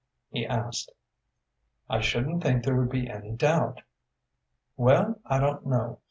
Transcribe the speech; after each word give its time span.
he 0.31 0.43
asked. 0.47 0.91
"I 1.87 2.01
shouldn't 2.01 2.41
think 2.41 2.63
there 2.63 2.75
would 2.75 2.89
be 2.89 3.07
any 3.07 3.33
doubt." 3.33 3.81
"Well, 4.75 5.19
I 5.27 5.37
don't 5.37 5.63
know. 5.67 5.99